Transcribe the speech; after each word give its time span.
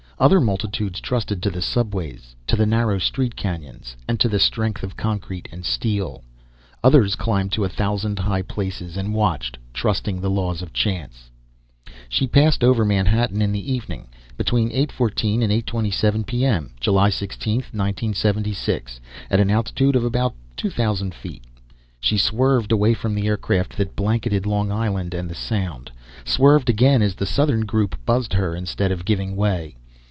Other 0.19 0.39
multitudes 0.39 0.99
trusted 1.01 1.41
to 1.41 1.49
the 1.49 1.63
subways, 1.63 2.35
to 2.45 2.55
the 2.55 2.67
narrow 2.67 2.99
street 2.99 3.35
canyons 3.35 3.97
and 4.07 4.19
to 4.19 4.29
the 4.29 4.37
strength 4.37 4.83
of 4.83 4.95
concrete 4.95 5.49
and 5.51 5.65
steel. 5.65 6.23
Others 6.83 7.15
climbed 7.15 7.53
to 7.53 7.63
a 7.63 7.69
thousand 7.69 8.19
high 8.19 8.43
places 8.43 8.97
and 8.97 9.15
watched, 9.15 9.57
trusting 9.73 10.21
the 10.21 10.29
laws 10.29 10.61
of 10.61 10.73
chance. 10.73 11.31
She 12.07 12.27
passed 12.27 12.63
over 12.63 12.85
Manhattan 12.85 13.41
in 13.41 13.51
the 13.51 13.71
evening 13.73 14.09
between 14.37 14.69
8:14 14.69 15.41
and 15.41 15.51
8:27 15.51 16.27
P.M., 16.27 16.73
July 16.79 17.09
16, 17.09 17.55
1976 17.73 19.01
at 19.31 19.39
an 19.39 19.49
altitude 19.49 19.95
of 19.95 20.03
about 20.03 20.35
2000 20.55 21.15
feet. 21.15 21.45
She 21.99 22.19
swerved 22.19 22.71
away 22.71 22.93
from 22.93 23.15
the 23.15 23.25
aircraft 23.25 23.75
that 23.77 23.95
blanketed 23.95 24.45
Long 24.45 24.71
Island 24.71 25.15
and 25.15 25.31
the 25.31 25.33
Sound, 25.33 25.89
swerved 26.23 26.69
again 26.69 27.01
as 27.01 27.15
the 27.15 27.25
southern 27.25 27.61
group 27.65 27.95
buzzed 28.05 28.33
her 28.33 28.55
instead 28.55 28.91
of 28.91 29.03
giving 29.03 29.35
way. 29.35 29.77